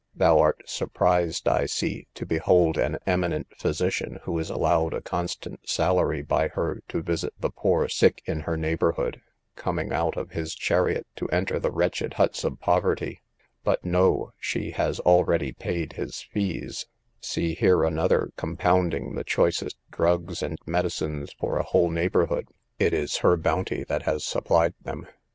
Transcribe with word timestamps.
Thou 0.15 0.39
art 0.39 0.67
surprised, 0.67 1.47
I 1.47 1.67
see, 1.67 2.07
to 2.15 2.25
behold 2.25 2.75
an 2.75 2.97
eminent 3.05 3.55
physician, 3.55 4.17
who 4.23 4.39
is 4.39 4.49
allowed 4.49 4.95
a 4.95 5.01
constant 5.03 5.69
salary 5.69 6.23
by 6.23 6.47
her 6.47 6.81
to 6.87 7.03
visit 7.03 7.35
the 7.39 7.51
poor 7.51 7.87
sick 7.87 8.23
in 8.25 8.39
her 8.39 8.57
neighbourhood, 8.57 9.21
coming 9.55 9.93
out 9.93 10.17
of 10.17 10.31
his 10.31 10.55
chariot 10.55 11.05
to 11.17 11.29
enter 11.29 11.59
the 11.59 11.69
wretched 11.69 12.15
huts 12.15 12.43
of 12.43 12.59
poverty; 12.59 13.21
but 13.63 13.85
know, 13.85 14.31
she 14.39 14.71
has 14.71 14.99
already 15.01 15.51
paid 15.51 15.93
his 15.93 16.19
fees: 16.19 16.87
see 17.19 17.53
here 17.53 17.83
another 17.83 18.31
compounding 18.37 19.13
the 19.13 19.23
choicest 19.23 19.77
drugs 19.91 20.41
and 20.41 20.57
medicines 20.65 21.31
for 21.39 21.59
a 21.59 21.63
whole 21.63 21.91
neighbourhood; 21.91 22.47
it 22.79 22.91
is 22.91 23.17
her 23.17 23.37
bounty 23.37 23.83
that 23.83 24.01
has 24.01 24.23
supplied 24.23 24.73
them. 24.81 25.05